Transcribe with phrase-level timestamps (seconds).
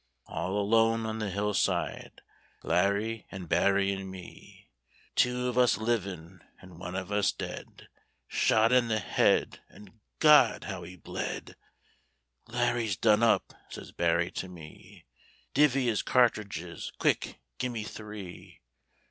[0.25, 2.23] All alone on the hillside
[2.63, 4.71] Larry an' Barry an' me;
[5.15, 7.87] Two of us livin' and one of us dead
[8.27, 10.63] Shot in the head, and God!
[10.63, 11.55] how he bled!
[12.47, 15.05] "Larry's done up," sez Barry to me;
[15.53, 16.91] "Divvy his cartridges!
[16.97, 17.39] Quick!
[17.59, 18.59] gimme three!"